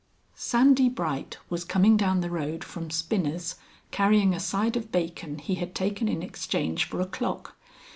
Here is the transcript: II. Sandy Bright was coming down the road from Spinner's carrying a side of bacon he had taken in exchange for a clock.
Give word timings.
II. 0.01 0.31
Sandy 0.33 0.89
Bright 0.89 1.37
was 1.47 1.63
coming 1.63 1.95
down 1.95 2.21
the 2.21 2.31
road 2.31 2.63
from 2.63 2.89
Spinner's 2.89 3.53
carrying 3.91 4.33
a 4.33 4.39
side 4.39 4.75
of 4.75 4.91
bacon 4.91 5.37
he 5.37 5.53
had 5.53 5.75
taken 5.75 6.07
in 6.07 6.23
exchange 6.23 6.85
for 6.85 6.99
a 7.01 7.05
clock. 7.05 7.55